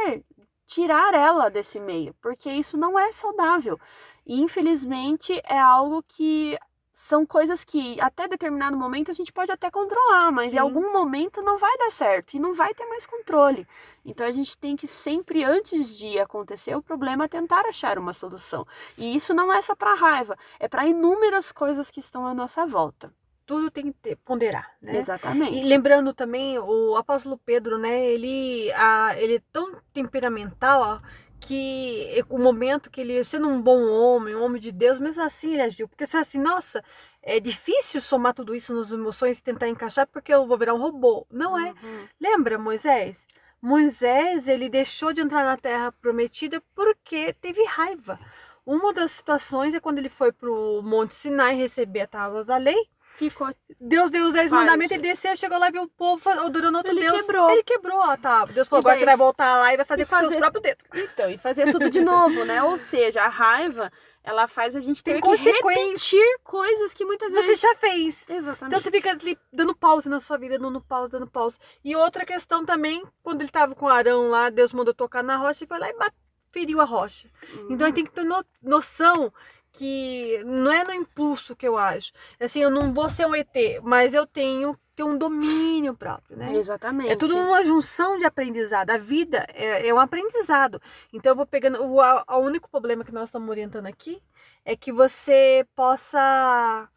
tirar 0.67 1.15
ela 1.15 1.51
desse 1.51 1.79
meio, 1.79 2.15
porque 2.21 2.51
isso 2.51 2.77
não 2.77 2.99
é 2.99 3.13
saudável. 3.13 3.79
E 4.27 4.41
infelizmente 4.41 5.41
é 5.45 5.59
algo 5.59 6.03
que 6.03 6.59
são 6.93 7.27
coisas 7.27 7.65
que 7.65 8.01
até 8.01 8.29
determinado 8.29 8.77
momento 8.77 9.11
a 9.11 9.15
gente 9.15 9.33
pode 9.33 9.51
até 9.51 9.69
controlar, 9.69 10.31
mas 10.31 10.53
Sim. 10.53 10.57
em 10.57 10.61
algum 10.61 10.93
momento 10.93 11.43
não 11.43 11.59
vai 11.59 11.77
dar 11.77 11.91
certo 11.91 12.35
e 12.35 12.39
não 12.39 12.55
vai 12.55 12.73
ter 12.73 12.87
mais 12.87 13.05
controle. 13.05 13.67
Então 14.05 14.25
a 14.25 14.31
gente 14.31 14.57
tem 14.57 14.77
que 14.77 14.87
sempre 14.87 15.43
antes 15.43 15.99
de 15.99 16.21
acontecer 16.21 16.77
o 16.77 16.83
problema 16.83 17.29
tentar 17.29 17.67
achar 17.67 17.99
uma 17.99 18.13
solução. 18.13 18.65
E 18.97 19.15
isso 19.17 19.35
não 19.35 19.53
é 19.53 19.61
só 19.61 19.75
para 19.75 19.95
raiva, 19.95 20.39
é 20.61 20.69
para 20.69 20.87
inúmeras 20.87 21.51
coisas 21.51 21.91
que 21.91 21.99
estão 21.99 22.25
à 22.25 22.33
nossa 22.33 22.65
volta 22.65 23.13
tudo 23.47 23.71
tem 23.71 23.93
que 23.93 23.99
ter, 24.01 24.17
ponderar, 24.17 24.71
né? 24.81 24.97
Exatamente. 24.97 25.57
E 25.57 25.65
lembrando 25.65 26.13
também, 26.13 26.59
o 26.59 26.97
apóstolo 26.97 27.39
Pedro, 27.39 27.79
né, 27.79 28.07
ele, 28.07 28.73
a, 28.73 29.15
ele 29.19 29.37
é 29.37 29.43
tão 29.53 29.81
temperamental 29.93 30.81
ó, 30.83 31.01
que 31.41 32.25
o 32.31 32.39
momento 32.39 32.91
que 32.91 33.01
ele, 33.01 33.23
sendo 33.25 33.49
um 33.49 33.61
bom 33.61 33.87
homem, 33.91 34.35
um 34.35 34.43
homem 34.43 34.61
de 34.61 34.73
Deus, 34.73 34.99
mesmo 34.99 35.23
assim 35.23 35.53
ele 35.53 35.63
agiu. 35.63 35.87
Porque 35.87 36.07
você 36.07 36.17
assim, 36.17 36.39
nossa, 36.39 36.83
é 37.23 37.39
difícil 37.39 38.01
somar 38.01 38.35
tudo 38.35 38.55
isso 38.55 38.75
nas 38.75 38.91
emoções 38.91 39.39
e 39.39 39.43
tentar 39.43 39.69
encaixar 39.69 40.07
porque 40.07 40.33
eu 40.33 40.47
vou 40.47 40.57
virar 40.57 40.75
um 40.75 40.81
robô. 40.81 41.27
Não 41.31 41.59
é. 41.59 41.71
Uhum. 41.71 42.09
Lembra, 42.21 42.59
Moisés? 42.59 43.27
Moisés, 43.61 44.49
ele 44.49 44.69
deixou 44.69 45.13
de 45.13 45.21
entrar 45.21 45.45
na 45.45 45.57
terra 45.57 45.93
prometida 45.93 46.63
porque 46.75 47.33
teve 47.35 47.63
raiva. 47.65 48.19
Uma 48.65 48.95
das 48.95 49.11
situações 49.11 49.75
é 49.75 49.81
quando 49.81 49.99
ele 49.99 50.09
foi 50.09 50.33
para 50.33 50.51
o 50.51 50.81
Monte 50.83 51.13
Sinai 51.15 51.55
receber 51.55 52.03
a 52.03 52.07
tábua 52.07 52.45
da 52.45 52.57
lei 52.57 52.89
ficou. 53.15 53.49
Deus 53.81 54.11
deu 54.11 54.27
os 54.27 54.33
dez 54.33 54.51
mandamentos, 54.51 54.93
ele 54.93 55.03
desceu, 55.03 55.37
chegou 55.37 55.59
lá, 55.59 55.71
viu 55.71 55.83
o 55.83 55.89
povo 55.89 56.29
adorando 56.29 56.79
outro 56.79 56.93
ele 56.93 57.01
Deus. 57.01 57.21
Quebrou. 57.21 57.51
Ele 57.51 57.63
quebrou, 57.63 57.99
ó, 57.99 58.17
tá. 58.17 58.45
Deus 58.47 58.69
falou, 58.69 58.81
agora 58.81 58.99
você 58.99 59.05
vai 59.05 59.17
voltar 59.17 59.59
lá 59.59 59.73
e 59.73 59.77
vai 59.77 59.87
fazer 59.87 60.03
e 60.03 60.05
com 60.05 60.11
fazer... 60.11 60.29
seus 60.29 60.39
próprios 60.39 60.63
dedos. 60.63 60.85
Então, 60.95 61.31
e 61.31 61.39
fazer 61.39 61.71
tudo 61.71 61.89
de 61.89 62.01
novo, 62.01 62.45
né? 62.45 62.63
Ou 62.63 62.77
seja, 62.77 63.23
a 63.23 63.29
raiva, 63.29 63.91
ela 64.23 64.49
faz 64.49 64.75
a 64.75 64.81
gente 64.81 65.03
ter 65.03 65.21
que 65.21 65.37
repetir 65.37 66.39
coisas 66.43 66.93
que 66.93 67.05
muitas 67.05 67.33
vezes... 67.33 67.61
Você 67.61 67.67
já 67.67 67.75
fez. 67.77 68.29
Exatamente. 68.29 68.65
Então 68.65 68.81
você 68.81 68.91
fica 68.91 69.11
ali 69.11 69.39
dando 69.53 69.75
pause 69.75 70.09
na 70.09 70.19
sua 70.19 70.37
vida, 70.37 70.59
dando 70.59 70.81
pause, 70.81 71.13
dando 71.13 71.27
pause. 71.27 71.57
E 71.85 71.95
outra 71.95 72.25
questão 72.25 72.65
também, 72.65 73.03
quando 73.23 73.43
ele 73.43 73.51
tava 73.51 73.75
com 73.75 73.87
Arão 73.87 74.29
lá, 74.29 74.51
Deus 74.51 74.73
mandou 74.73 74.93
tocar 74.93 75.23
na 75.23 75.37
rocha 75.37 75.65
e 75.65 75.67
foi 75.67 75.79
lá 75.79 75.89
e 75.89 75.93
bateu 75.93 76.25
feriu 76.55 76.81
a 76.81 76.85
rocha. 76.85 77.29
Então 77.69 77.89
ele 77.89 77.93
tem 77.93 78.05
que 78.05 78.13
ter 78.13 78.23
no, 78.23 78.45
noção 78.63 79.33
que 79.75 80.41
não 80.45 80.73
é 80.73 80.85
no 80.85 80.95
impulso 80.95 81.57
que 81.57 81.67
eu 81.67 81.77
acho. 81.77 82.13
Assim, 82.41 82.61
eu 82.61 82.71
não 82.71 82.93
vou 82.93 83.11
ser 83.11 83.27
um 83.27 83.35
ET, 83.35 83.55
mas 83.83 84.15
eu 84.15 84.25
tenho 84.25 84.75
ter 84.95 85.03
um 85.03 85.19
domínio 85.19 85.95
próprio, 85.95 86.37
né? 86.37 86.55
Exatamente. 86.55 87.11
É 87.11 87.17
tudo 87.17 87.37
uma 87.37 87.65
junção 87.65 88.17
de 88.17 88.25
aprendizado. 88.25 88.91
A 88.91 88.97
vida 88.97 89.45
é, 89.53 89.89
é 89.89 89.93
um 89.93 89.99
aprendizado. 89.99 90.81
Então 91.13 91.33
eu 91.33 91.37
vou 91.37 91.45
pegando. 91.45 91.85
O 91.85 92.01
a, 92.01 92.23
a 92.25 92.39
único 92.39 92.71
problema 92.71 93.05
que 93.05 93.13
nós 93.13 93.29
estamos 93.29 93.49
orientando 93.49 93.87
aqui 93.87 94.23
é 94.65 94.77
que 94.77 94.93
você 94.93 95.67
possa. 95.75 96.89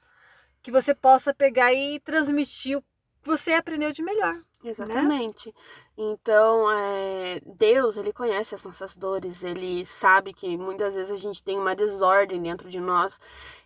Que 0.62 0.70
você 0.70 0.94
possa 0.94 1.34
pegar 1.34 1.74
e 1.74 2.00
transmitir 2.00 2.78
o 2.78 2.82
que 2.82 2.88
você 3.28 3.54
aprendeu 3.54 3.92
de 3.92 4.04
melhor. 4.04 4.40
Né? 4.64 4.72
Exatamente. 4.72 5.50
Né? 5.50 5.54
Então, 6.00 6.70
é, 6.72 7.42
Deus, 7.46 7.98
ele 7.98 8.14
conhece 8.14 8.54
as 8.54 8.64
nossas 8.64 8.96
dores, 8.96 9.44
ele 9.44 9.86
sabe 9.86 10.34
que 10.34 10.58
muitas 10.58 10.94
vezes 10.94 11.12
a 11.12 11.18
gente 11.18 11.42
tem 11.42 11.58
uma 11.58 11.76
desordem 11.76 12.42
dentro 12.42 12.70
de 12.70 12.80
nós. 12.80 13.20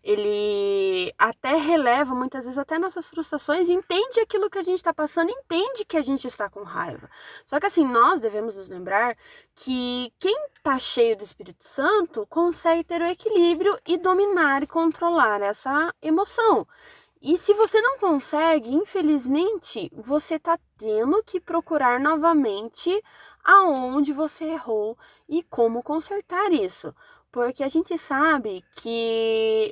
Ele 0.03 1.13
até 1.17 1.55
releva 1.55 2.15
muitas 2.15 2.45
vezes 2.45 2.57
até 2.57 2.79
nossas 2.79 3.07
frustrações, 3.07 3.69
entende 3.69 4.19
aquilo 4.19 4.49
que 4.49 4.57
a 4.57 4.63
gente 4.63 4.77
está 4.77 4.93
passando, 4.93 5.29
entende 5.29 5.85
que 5.85 5.97
a 5.97 6.01
gente 6.01 6.25
está 6.25 6.49
com 6.49 6.63
raiva. 6.63 7.09
Só 7.45 7.59
que 7.59 7.67
assim, 7.67 7.85
nós 7.85 8.19
devemos 8.19 8.55
nos 8.57 8.69
lembrar 8.69 9.15
que 9.53 10.11
quem 10.17 10.35
está 10.55 10.79
cheio 10.79 11.15
do 11.15 11.23
Espírito 11.23 11.63
Santo 11.63 12.25
consegue 12.27 12.83
ter 12.83 13.01
o 13.01 13.05
equilíbrio 13.05 13.77
e 13.85 13.97
dominar 13.97 14.63
e 14.63 14.67
controlar 14.67 15.41
essa 15.41 15.93
emoção. 16.01 16.65
E 17.21 17.37
se 17.37 17.53
você 17.53 17.79
não 17.81 17.99
consegue, 17.99 18.73
infelizmente, 18.73 19.91
você 19.93 20.35
está 20.35 20.57
tendo 20.77 21.23
que 21.23 21.39
procurar 21.39 21.99
novamente 21.99 23.01
aonde 23.43 24.11
você 24.11 24.45
errou 24.45 24.97
e 25.29 25.43
como 25.43 25.83
consertar 25.83 26.51
isso. 26.51 26.93
Porque 27.31 27.63
a 27.63 27.67
gente 27.67 27.95
sabe 27.97 28.63
que 28.71 29.71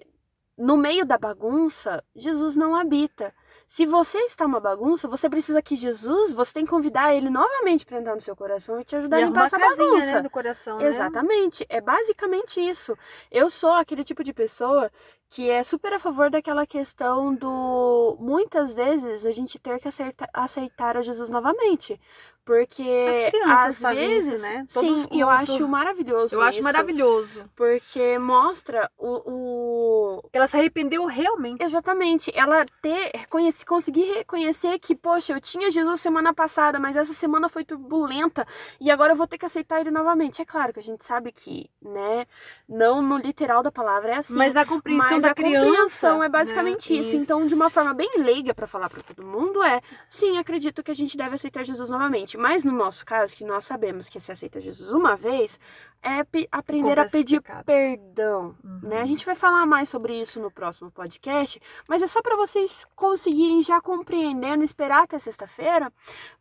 no 0.59 0.77
meio 0.77 1.05
da 1.05 1.17
bagunça, 1.17 2.03
Jesus 2.15 2.55
não 2.55 2.75
habita. 2.75 3.33
Se 3.67 3.85
você 3.85 4.17
está 4.19 4.45
uma 4.45 4.59
bagunça, 4.59 5.07
você 5.07 5.29
precisa 5.29 5.61
que 5.61 5.75
Jesus, 5.75 6.33
você 6.33 6.53
tem 6.53 6.65
que 6.65 6.71
convidar 6.71 7.15
ele 7.15 7.29
novamente 7.29 7.85
para 7.85 7.99
entrar 7.99 8.15
no 8.15 8.21
seu 8.21 8.35
coração 8.35 8.79
e 8.79 8.83
te 8.83 8.95
ajudar 8.95 9.19
e 9.19 9.23
a 9.23 9.25
limpar 9.27 9.45
essa 9.45 9.57
bagunça. 9.57 10.05
Né, 10.05 10.21
do 10.21 10.29
coração, 10.29 10.77
né? 10.77 10.87
Exatamente. 10.87 11.65
É 11.69 11.79
basicamente 11.79 12.59
isso. 12.59 12.97
Eu 13.31 13.49
sou 13.49 13.71
aquele 13.71 14.03
tipo 14.03 14.23
de 14.23 14.33
pessoa 14.33 14.91
que 15.29 15.49
é 15.49 15.63
super 15.63 15.93
a 15.93 15.99
favor 15.99 16.29
daquela 16.31 16.65
questão 16.65 17.33
do 17.35 18.17
muitas 18.19 18.73
vezes 18.73 19.25
a 19.25 19.31
gente 19.31 19.59
ter 19.59 19.79
que 19.79 19.87
aceitar, 19.87 20.27
aceitar 20.33 20.97
a 20.97 21.01
Jesus 21.01 21.29
novamente. 21.29 21.99
Porque 22.49 22.83
às 23.45 23.79
vezes, 23.79 24.33
isso, 24.33 24.41
né? 24.41 24.65
Todo 24.73 24.97
sim, 24.97 25.19
eu 25.19 25.29
acho 25.29 25.67
maravilhoso. 25.67 26.33
Eu 26.33 26.41
isso, 26.41 26.49
acho 26.49 26.63
maravilhoso. 26.63 27.45
Porque 27.55 28.17
mostra 28.17 28.89
o, 28.97 29.21
o... 30.17 30.29
Que 30.31 30.37
ela 30.39 30.47
se 30.47 30.57
arrependeu 30.57 31.05
realmente. 31.05 31.63
Exatamente. 31.63 32.31
Ela 32.33 32.65
ter 32.81 33.11
conseguir 33.67 34.13
reconhecer 34.13 34.79
que, 34.79 34.95
poxa, 34.95 35.33
eu 35.33 35.39
tinha 35.39 35.69
Jesus 35.69 36.01
semana 36.01 36.33
passada, 36.33 36.79
mas 36.79 36.95
essa 36.95 37.13
semana 37.13 37.47
foi 37.47 37.63
turbulenta 37.63 38.47
e 38.81 38.89
agora 38.89 39.13
eu 39.13 39.15
vou 39.15 39.27
ter 39.27 39.37
que 39.37 39.45
aceitar 39.45 39.81
ele 39.81 39.91
novamente. 39.91 40.41
É 40.41 40.45
claro 40.45 40.73
que 40.73 40.79
a 40.79 40.83
gente 40.83 41.05
sabe 41.05 41.31
que, 41.31 41.69
né, 41.79 42.25
não 42.67 42.99
no 42.99 43.17
literal 43.19 43.61
da 43.61 43.71
palavra 43.71 44.13
é 44.13 44.15
assim. 44.17 44.35
Mas 44.35 44.55
a 44.55 44.65
compreensão 44.65 45.18
mas 45.21 45.31
a 45.31 45.35
criança, 45.35 45.65
compreensão 45.65 46.23
é 46.23 46.29
basicamente 46.29 46.93
né? 46.93 46.99
isso. 46.99 47.15
Então, 47.15 47.45
de 47.45 47.53
uma 47.53 47.69
forma 47.69 47.93
bem 47.93 48.09
leiga 48.17 48.53
para 48.53 48.67
falar 48.67 48.89
para 48.89 49.03
todo 49.03 49.25
mundo 49.25 49.63
é, 49.63 49.81
sim, 50.07 50.37
acredito 50.37 50.83
que 50.83 50.91
a 50.91 50.95
gente 50.95 51.17
deve 51.17 51.35
aceitar 51.35 51.63
Jesus 51.63 51.89
novamente. 51.89 52.37
Mas 52.37 52.63
no 52.63 52.71
nosso 52.71 53.05
caso, 53.05 53.35
que 53.35 53.43
nós 53.43 53.65
sabemos 53.65 54.09
que 54.09 54.19
se 54.19 54.31
aceita 54.31 54.59
Jesus 54.59 54.91
uma 54.91 55.15
vez, 55.15 55.59
é 56.01 56.25
aprender 56.51 56.97
a 56.97 57.09
pedir 57.09 57.41
perdão, 57.65 58.55
uhum. 58.63 58.79
né? 58.83 59.01
A 59.01 59.05
gente 59.05 59.25
vai 59.25 59.35
falar 59.35 59.65
mais 59.65 59.89
sobre 59.89 60.19
isso 60.19 60.39
no 60.39 60.49
próximo 60.49 60.89
podcast, 60.89 61.61
mas 61.87 62.01
é 62.01 62.07
só 62.07 62.21
para 62.21 62.37
vocês 62.37 62.85
conseguirem 62.95 63.61
já 63.61 63.81
compreendendo, 63.81 64.63
esperar 64.63 65.03
até 65.03 65.19
sexta-feira, 65.19 65.91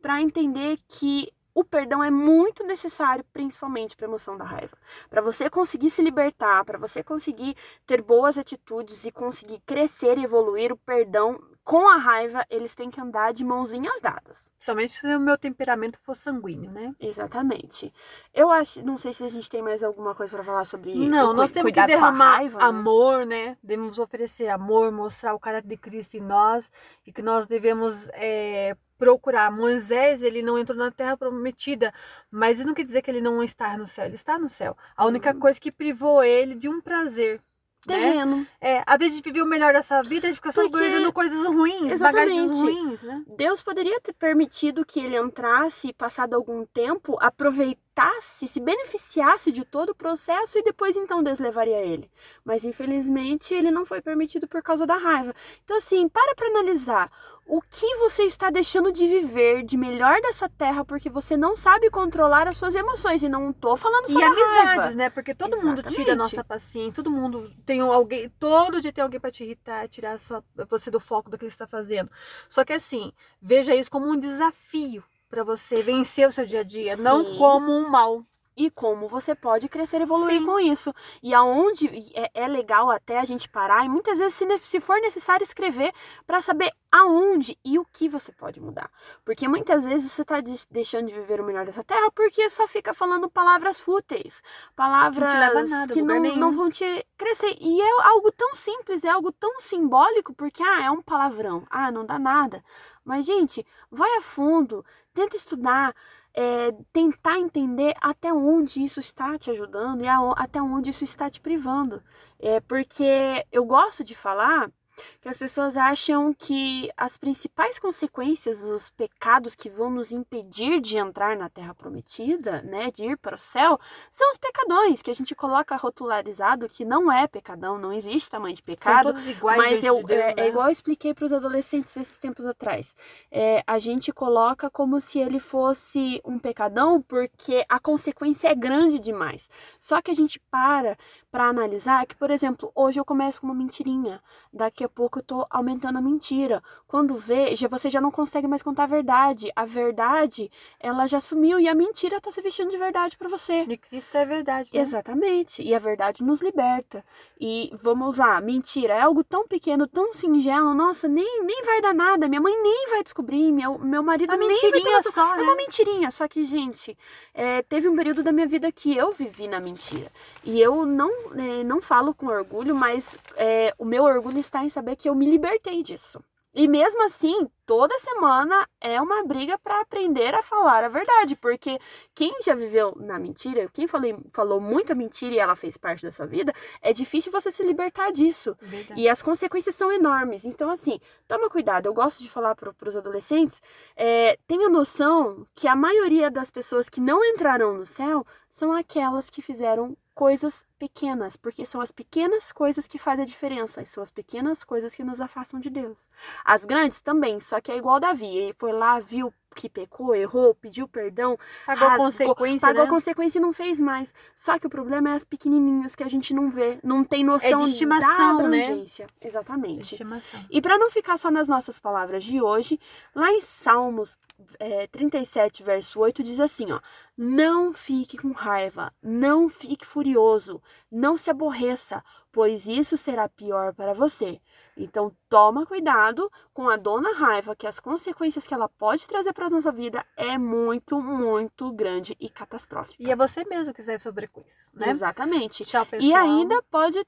para 0.00 0.20
entender 0.20 0.78
que 0.86 1.28
o 1.58 1.64
perdão 1.64 2.04
é 2.04 2.10
muito 2.10 2.64
necessário, 2.64 3.24
principalmente 3.32 3.96
para 3.96 4.06
a 4.06 4.08
emoção 4.08 4.36
da 4.36 4.44
raiva. 4.44 4.78
Para 5.10 5.20
você 5.20 5.50
conseguir 5.50 5.90
se 5.90 6.00
libertar, 6.00 6.64
para 6.64 6.78
você 6.78 7.02
conseguir 7.02 7.56
ter 7.84 8.00
boas 8.00 8.38
atitudes 8.38 9.04
e 9.04 9.10
conseguir 9.10 9.60
crescer 9.66 10.18
e 10.18 10.22
evoluir, 10.22 10.70
o 10.70 10.76
perdão 10.76 11.36
com 11.64 11.88
a 11.88 11.96
raiva, 11.96 12.46
eles 12.48 12.74
têm 12.76 12.88
que 12.88 13.00
andar 13.00 13.32
de 13.32 13.44
mãozinhas 13.44 14.00
dadas. 14.00 14.50
Somente 14.58 14.92
se 14.92 15.06
o 15.06 15.20
meu 15.20 15.36
temperamento 15.36 15.98
for 16.00 16.14
sanguíneo, 16.14 16.70
né? 16.70 16.94
Exatamente. 16.98 17.92
Eu 18.32 18.50
acho, 18.50 18.82
não 18.82 18.96
sei 18.96 19.12
se 19.12 19.24
a 19.24 19.28
gente 19.28 19.50
tem 19.50 19.60
mais 19.60 19.82
alguma 19.82 20.14
coisa 20.14 20.34
para 20.34 20.44
falar 20.44 20.64
sobre 20.64 20.94
Não, 20.94 21.34
nós 21.34 21.50
temos 21.50 21.72
que 21.72 21.86
derramar 21.86 22.36
raiva, 22.36 22.62
amor, 22.62 23.26
né? 23.26 23.48
né? 23.48 23.58
Devemos 23.62 23.98
oferecer 23.98 24.48
amor, 24.48 24.90
mostrar 24.92 25.34
o 25.34 25.40
caráter 25.40 25.68
de 25.68 25.76
Cristo 25.76 26.16
em 26.16 26.20
nós 26.20 26.70
e 27.04 27.12
que 27.12 27.20
nós 27.20 27.46
devemos 27.46 28.08
é, 28.14 28.74
procurar. 28.98 29.50
Moisés, 29.50 30.22
ele 30.22 30.42
não 30.42 30.58
entrou 30.58 30.76
na 30.76 30.90
terra 30.90 31.16
prometida, 31.16 31.94
mas 32.30 32.58
isso 32.58 32.66
não 32.66 32.74
quer 32.74 32.84
dizer 32.84 33.02
que 33.02 33.10
ele 33.10 33.20
não 33.20 33.42
está 33.42 33.78
no 33.78 33.86
céu, 33.86 34.04
ele 34.04 34.14
está 34.14 34.38
no 34.38 34.48
céu. 34.48 34.76
A 34.96 35.06
única 35.06 35.32
uhum. 35.32 35.40
coisa 35.40 35.60
que 35.60 35.72
privou 35.72 36.22
ele 36.22 36.54
de 36.54 36.68
um 36.68 36.80
prazer 36.80 37.40
né? 37.86 37.94
terreno. 37.94 38.36
Né? 38.36 38.46
É, 38.60 38.82
a 38.86 38.98
gente 38.98 39.22
viveu 39.22 39.44
o 39.44 39.48
melhor 39.48 39.72
dessa 39.72 40.02
vida, 40.02 40.26
a 40.26 40.30
gente 40.30 40.36
fica 40.36 40.52
só 40.52 40.68
guardando 40.68 41.12
coisas 41.12 41.46
ruins, 41.46 41.92
exatamente. 41.92 42.36
bagagens 42.36 42.60
ruins, 42.60 43.02
né? 43.02 43.24
Deus 43.36 43.62
poderia 43.62 44.00
ter 44.00 44.12
permitido 44.12 44.84
que 44.84 45.00
ele 45.00 45.16
entrasse, 45.16 45.92
passado 45.92 46.34
algum 46.34 46.64
tempo, 46.66 47.16
aproveitasse, 47.20 48.46
se 48.46 48.60
beneficiasse 48.60 49.50
de 49.50 49.64
todo 49.64 49.90
o 49.90 49.94
processo 49.94 50.58
e 50.58 50.62
depois 50.62 50.96
então 50.96 51.22
Deus 51.22 51.38
levaria 51.38 51.80
ele. 51.80 52.10
Mas 52.44 52.64
infelizmente 52.64 53.54
ele 53.54 53.70
não 53.70 53.84
foi 53.84 54.00
permitido 54.00 54.46
por 54.46 54.62
causa 54.62 54.86
da 54.86 54.96
raiva. 54.96 55.34
Então 55.64 55.76
assim, 55.76 56.08
para 56.08 56.34
para 56.34 56.48
analisar 56.48 57.10
o 57.48 57.62
que 57.62 57.96
você 57.96 58.24
está 58.24 58.50
deixando 58.50 58.92
de 58.92 59.06
viver 59.08 59.62
de 59.64 59.74
melhor 59.74 60.20
dessa 60.20 60.50
terra 60.50 60.84
porque 60.84 61.08
você 61.08 61.34
não 61.34 61.56
sabe 61.56 61.88
controlar 61.90 62.46
as 62.46 62.58
suas 62.58 62.74
emoções. 62.74 63.22
E 63.22 63.28
não 63.28 63.52
tô 63.54 63.74
falando 63.74 64.06
só 64.06 64.20
E 64.20 64.22
amizades, 64.22 64.64
raiva. 64.64 64.90
né? 64.94 65.08
Porque 65.08 65.34
todo 65.34 65.54
Exatamente. 65.54 65.82
mundo 65.84 65.94
tira 65.94 66.12
a 66.12 66.16
nossa 66.16 66.44
paciência, 66.44 66.92
todo 66.92 67.10
mundo 67.10 67.50
tem 67.64 67.80
alguém, 67.80 68.28
todo 68.38 68.82
dia 68.82 68.92
tem 68.92 69.02
alguém 69.02 69.18
para 69.18 69.30
te 69.30 69.42
irritar, 69.44 69.88
tirar 69.88 70.18
sua, 70.18 70.44
você 70.68 70.90
do 70.90 71.00
foco 71.00 71.30
do 71.30 71.38
que 71.38 71.44
você 71.46 71.54
está 71.54 71.66
fazendo. 71.66 72.10
Só 72.50 72.64
que 72.66 72.74
assim, 72.74 73.12
veja 73.40 73.74
isso 73.74 73.90
como 73.90 74.06
um 74.06 74.18
desafio 74.20 75.02
para 75.30 75.42
você 75.42 75.82
vencer 75.82 76.28
o 76.28 76.30
seu 76.30 76.44
dia 76.44 76.60
a 76.60 76.64
dia, 76.64 76.96
Sim. 76.96 77.02
não 77.02 77.36
como 77.38 77.72
um 77.72 77.88
mal 77.88 78.24
e 78.58 78.68
como 78.70 79.06
você 79.06 79.36
pode 79.36 79.68
crescer 79.68 80.00
e 80.00 80.02
evoluir 80.02 80.40
Sim. 80.40 80.44
com 80.46 80.58
isso. 80.58 80.92
E 81.22 81.32
aonde 81.32 81.86
é, 82.12 82.28
é, 82.34 82.48
legal 82.48 82.90
até 82.90 83.20
a 83.20 83.24
gente 83.24 83.48
parar 83.48 83.84
e 83.84 83.88
muitas 83.88 84.18
vezes, 84.18 84.34
se, 84.34 84.58
se 84.58 84.80
for 84.80 85.00
necessário, 85.00 85.44
escrever 85.44 85.92
para 86.26 86.42
saber 86.42 86.72
aonde 86.90 87.56
e 87.64 87.78
o 87.78 87.84
que 87.84 88.08
você 88.08 88.32
pode 88.32 88.60
mudar. 88.60 88.90
Porque 89.24 89.46
muitas 89.46 89.84
vezes 89.84 90.10
você 90.10 90.22
está 90.22 90.40
deixando 90.70 91.06
de 91.06 91.14
viver 91.14 91.40
o 91.40 91.44
melhor 91.44 91.64
dessa 91.64 91.84
terra 91.84 92.10
porque 92.10 92.50
só 92.50 92.66
fica 92.66 92.92
falando 92.92 93.30
palavras 93.30 93.78
fúteis, 93.78 94.42
palavras 94.74 95.70
nada, 95.70 95.94
que 95.94 96.02
não, 96.02 96.20
não 96.20 96.52
vão 96.52 96.68
te 96.68 97.06
crescer. 97.16 97.56
E 97.60 97.80
é 97.80 98.02
algo 98.08 98.32
tão 98.32 98.56
simples, 98.56 99.04
é 99.04 99.08
algo 99.08 99.30
tão 99.30 99.60
simbólico, 99.60 100.34
porque 100.34 100.64
ah, 100.64 100.82
é 100.82 100.90
um 100.90 101.00
palavrão, 101.00 101.64
ah, 101.70 101.92
não 101.92 102.04
dá 102.04 102.18
nada. 102.18 102.64
Mas, 103.04 103.24
gente, 103.24 103.64
vai 103.88 104.16
a 104.16 104.20
fundo, 104.20 104.84
tenta 105.14 105.36
estudar 105.36 105.94
é, 106.38 106.70
tentar 106.92 107.36
entender 107.36 107.92
até 108.00 108.32
onde 108.32 108.80
isso 108.80 109.00
está 109.00 109.36
te 109.36 109.50
ajudando 109.50 110.04
e 110.04 110.08
a, 110.08 110.18
até 110.36 110.62
onde 110.62 110.90
isso 110.90 111.02
está 111.02 111.28
te 111.28 111.40
privando. 111.40 112.00
É, 112.38 112.60
porque 112.60 113.44
eu 113.50 113.64
gosto 113.64 114.04
de 114.04 114.14
falar 114.14 114.70
que 115.20 115.28
as 115.28 115.38
pessoas 115.38 115.76
acham 115.76 116.32
que 116.32 116.90
as 116.96 117.16
principais 117.16 117.78
consequências 117.78 118.62
dos 118.62 118.90
pecados 118.90 119.54
que 119.54 119.68
vão 119.68 119.90
nos 119.90 120.12
impedir 120.12 120.80
de 120.80 120.98
entrar 120.98 121.36
na 121.36 121.48
terra 121.48 121.74
prometida, 121.74 122.62
né, 122.62 122.90
de 122.90 123.04
ir 123.04 123.16
para 123.16 123.36
o 123.36 123.38
céu, 123.38 123.78
são 124.10 124.30
os 124.30 124.36
pecadões, 124.36 125.02
que 125.02 125.10
a 125.10 125.14
gente 125.14 125.34
coloca 125.34 125.76
rotularizado 125.76 126.68
que 126.68 126.84
não 126.84 127.10
é 127.10 127.26
pecadão, 127.26 127.78
não 127.78 127.92
existe 127.92 128.30
tamanho 128.30 128.54
de 128.54 128.62
pecado. 128.62 129.04
São 129.04 129.12
todos 129.12 129.28
iguais 129.28 129.58
mas 129.58 129.84
eu, 129.84 129.96
de 129.96 130.04
Deus, 130.04 130.20
é, 130.20 130.34
né? 130.34 130.44
é, 130.44 130.48
igual 130.48 130.66
eu 130.66 130.72
expliquei 130.72 131.14
para 131.14 131.24
os 131.24 131.32
adolescentes 131.32 131.96
esses 131.96 132.16
tempos 132.16 132.46
atrás. 132.46 132.94
É, 133.30 133.62
a 133.66 133.78
gente 133.78 134.12
coloca 134.12 134.70
como 134.70 135.00
se 135.00 135.18
ele 135.18 135.38
fosse 135.38 136.20
um 136.24 136.38
pecadão 136.38 137.00
porque 137.02 137.64
a 137.68 137.78
consequência 137.78 138.48
é 138.48 138.54
grande 138.54 138.98
demais. 138.98 139.48
Só 139.78 140.00
que 140.00 140.10
a 140.10 140.14
gente 140.14 140.38
para 140.50 140.96
para 141.30 141.44
analisar 141.44 142.06
que, 142.06 142.16
por 142.16 142.30
exemplo, 142.30 142.72
hoje 142.74 142.98
eu 142.98 143.04
começo 143.04 143.40
com 143.40 143.46
uma 143.46 143.54
mentirinha, 143.54 144.20
daqui 144.52 144.82
a 144.82 144.87
pouco 144.88 145.18
eu 145.18 145.22
tô 145.22 145.46
aumentando 145.50 145.98
a 145.98 146.02
mentira. 146.02 146.62
Quando 146.86 147.16
vê, 147.16 147.54
já, 147.54 147.68
você 147.68 147.90
já 147.90 148.00
não 148.00 148.10
consegue 148.10 148.46
mais 148.46 148.62
contar 148.62 148.84
a 148.84 148.86
verdade. 148.86 149.50
A 149.54 149.64
verdade, 149.64 150.50
ela 150.80 151.06
já 151.06 151.20
sumiu 151.20 151.60
e 151.60 151.68
a 151.68 151.74
mentira 151.74 152.20
tá 152.20 152.30
se 152.30 152.40
vestindo 152.40 152.70
de 152.70 152.76
verdade 152.76 153.16
para 153.16 153.28
você. 153.28 153.64
E 153.68 153.76
Cristo 153.76 154.16
é 154.16 154.24
verdade. 154.24 154.70
Né? 154.72 154.80
Exatamente. 154.80 155.62
E 155.62 155.74
a 155.74 155.78
verdade 155.78 156.22
nos 156.22 156.40
liberta. 156.40 157.04
E 157.40 157.72
vamos 157.82 158.18
lá, 158.18 158.40
mentira 158.40 158.94
é 158.94 159.00
algo 159.00 159.22
tão 159.22 159.46
pequeno, 159.46 159.86
tão 159.86 160.12
singelo, 160.12 160.74
nossa, 160.74 161.08
nem, 161.08 161.44
nem 161.44 161.64
vai 161.64 161.80
dar 161.80 161.94
nada, 161.94 162.28
minha 162.28 162.40
mãe 162.40 162.54
nem 162.62 162.90
vai 162.90 163.02
descobrir, 163.02 163.52
meu, 163.52 163.78
meu 163.78 164.02
marido 164.02 164.32
a 164.32 164.36
nem 164.36 164.48
mentirinha 164.48 165.02
vai 165.02 165.12
só, 165.12 165.36
né? 165.36 165.42
É 165.42 165.44
uma 165.44 165.56
mentirinha, 165.56 166.10
só 166.10 166.26
que, 166.26 166.42
gente, 166.44 166.96
é, 167.32 167.62
teve 167.62 167.88
um 167.88 167.96
período 167.96 168.22
da 168.22 168.32
minha 168.32 168.46
vida 168.46 168.70
que 168.72 168.96
eu 168.96 169.12
vivi 169.12 169.46
na 169.46 169.60
mentira. 169.60 170.10
E 170.44 170.60
eu 170.60 170.84
não 170.84 171.10
é, 171.36 171.64
não 171.64 171.80
falo 171.80 172.14
com 172.14 172.26
orgulho, 172.26 172.74
mas 172.74 173.18
é, 173.36 173.74
o 173.78 173.84
meu 173.84 174.04
orgulho 174.04 174.38
está 174.38 174.64
em 174.64 174.68
saber 174.78 174.96
que 174.96 175.08
eu 175.08 175.14
me 175.14 175.26
libertei 175.26 175.82
disso. 175.82 176.22
E 176.54 176.66
mesmo 176.66 177.04
assim, 177.04 177.46
toda 177.66 177.98
semana 177.98 178.66
é 178.80 179.00
uma 179.00 179.22
briga 179.24 179.58
para 179.58 179.80
aprender 179.80 180.34
a 180.34 180.42
falar 180.42 180.82
a 180.82 180.88
verdade, 180.88 181.36
porque 181.36 181.78
quem 182.14 182.32
já 182.42 182.54
viveu 182.54 182.96
na 182.96 183.18
mentira, 183.18 183.68
quem 183.72 183.86
falei, 183.86 184.16
falou 184.32 184.60
muita 184.60 184.94
mentira 184.94 185.34
e 185.34 185.38
ela 185.38 185.54
fez 185.54 185.76
parte 185.76 186.06
da 186.06 186.10
sua 186.10 186.26
vida, 186.26 186.52
é 186.80 186.92
difícil 186.92 187.30
você 187.30 187.52
se 187.52 187.62
libertar 187.62 188.10
disso. 188.10 188.56
Verdade. 188.60 189.00
E 189.00 189.08
as 189.08 189.20
consequências 189.20 189.74
são 189.74 189.92
enormes. 189.92 190.44
Então, 190.44 190.70
assim, 190.70 190.98
toma 191.28 191.50
cuidado. 191.50 191.86
Eu 191.86 191.94
gosto 191.94 192.22
de 192.22 192.30
falar 192.30 192.54
para 192.54 192.88
os 192.88 192.96
adolescentes, 192.96 193.60
é, 193.94 194.38
tenha 194.46 194.68
noção 194.68 195.46
que 195.54 195.68
a 195.68 195.76
maioria 195.76 196.30
das 196.30 196.50
pessoas 196.50 196.88
que 196.88 197.00
não 197.00 197.22
entrarão 197.24 197.74
no 197.74 197.86
céu 197.86 198.24
são 198.48 198.72
aquelas 198.72 199.28
que 199.28 199.42
fizeram 199.42 199.96
coisas 200.18 200.66
pequenas, 200.80 201.36
porque 201.36 201.64
são 201.64 201.80
as 201.80 201.92
pequenas 201.92 202.50
coisas 202.50 202.88
que 202.88 202.98
fazem 202.98 203.22
a 203.22 203.26
diferença, 203.26 203.84
são 203.84 204.02
as 204.02 204.10
pequenas 204.10 204.64
coisas 204.64 204.92
que 204.92 205.04
nos 205.04 205.20
afastam 205.20 205.60
de 205.60 205.70
Deus. 205.70 206.08
As 206.44 206.64
grandes 206.64 207.00
também, 207.00 207.38
só 207.38 207.60
que 207.60 207.70
é 207.70 207.76
igual 207.76 208.00
Davi, 208.00 208.26
ele 208.26 208.52
foi 208.58 208.72
lá, 208.72 208.98
viu 208.98 209.32
que 209.58 209.68
pecou, 209.68 210.14
errou, 210.14 210.54
pediu 210.54 210.86
perdão, 210.86 211.36
Pagou 211.66 211.88
rasgou, 211.88 212.06
consequência, 212.06 212.68
pagou 212.68 212.82
né? 212.82 212.88
a 212.88 212.90
consequência 212.90 213.38
e 213.38 213.42
não 213.42 213.52
fez 213.52 213.80
mais. 213.80 214.14
Só 214.36 214.56
que 214.56 214.66
o 214.66 214.70
problema 214.70 215.10
é 215.10 215.12
as 215.14 215.24
pequenininhas 215.24 215.96
que 215.96 216.04
a 216.04 216.08
gente 216.08 216.32
não 216.32 216.48
vê, 216.48 216.78
não 216.82 217.02
tem 217.02 217.24
noção 217.24 217.50
É 217.50 217.64
de 217.64 217.70
estimação, 217.70 218.38
da 218.38 218.48
né? 218.48 218.64
abrangência. 218.64 219.06
Exatamente. 219.20 219.92
Estimação. 219.94 220.44
E 220.48 220.60
para 220.62 220.78
não 220.78 220.90
ficar 220.90 221.16
só 221.18 221.30
nas 221.30 221.48
nossas 221.48 221.80
palavras 221.80 222.22
de 222.22 222.40
hoje, 222.40 222.78
lá 223.12 223.32
em 223.32 223.40
Salmos 223.40 224.16
é, 224.60 224.86
37, 224.86 225.62
verso 225.62 225.98
8, 225.98 226.22
diz 226.22 226.38
assim: 226.38 226.70
ó, 226.70 226.80
Não 227.16 227.72
fique 227.72 228.16
com 228.16 228.32
raiva, 228.32 228.92
não 229.02 229.48
fique 229.48 229.84
furioso, 229.84 230.62
não 230.90 231.16
se 231.16 231.30
aborreça, 231.30 232.04
pois 232.32 232.66
isso 232.66 232.96
será 232.96 233.28
pior 233.28 233.74
para 233.74 233.94
você. 233.94 234.40
Então, 234.76 235.12
toma 235.28 235.66
cuidado 235.66 236.30
com 236.54 236.68
a 236.68 236.76
dona 236.76 237.12
raiva, 237.12 237.56
que 237.56 237.66
as 237.66 237.80
consequências 237.80 238.46
que 238.46 238.54
ela 238.54 238.68
pode 238.68 239.06
trazer 239.06 239.32
para 239.32 239.50
nossa 239.50 239.72
vida 239.72 240.04
é 240.16 240.38
muito, 240.38 241.00
muito 241.02 241.72
grande 241.72 242.16
e 242.20 242.28
catastrófica. 242.28 243.02
E 243.02 243.10
é 243.10 243.16
você 243.16 243.44
mesmo 243.44 243.74
que 243.74 243.82
vai 243.82 243.98
sofrer 243.98 244.28
com 244.28 244.40
isso, 244.46 244.68
né? 244.72 244.90
Exatamente. 244.90 245.64
Tchau, 245.64 245.84
pessoal. 245.84 246.08
E 246.10 246.14
ainda 246.14 246.62
pode 246.70 247.04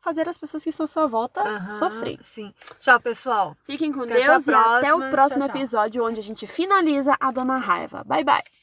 fazer 0.00 0.28
as 0.28 0.36
pessoas 0.36 0.62
que 0.62 0.70
estão 0.70 0.84
à 0.84 0.86
sua 0.86 1.06
volta 1.06 1.42
Aham, 1.42 1.72
sofrer. 1.72 2.18
Sim. 2.22 2.52
Tchau, 2.78 3.00
pessoal. 3.00 3.56
Fiquem 3.64 3.92
com 3.92 4.02
Até 4.02 4.26
Deus 4.26 4.46
e 4.46 4.54
até 4.54 4.94
o 4.94 5.08
próximo 5.08 5.40
Tchau, 5.40 5.48
tchau. 5.48 5.56
episódio 5.56 6.04
onde 6.04 6.20
a 6.20 6.22
gente 6.22 6.46
finaliza 6.46 7.16
a 7.18 7.30
Dona 7.30 7.56
Raiva. 7.58 8.04
Bye, 8.04 8.24
bye! 8.24 8.61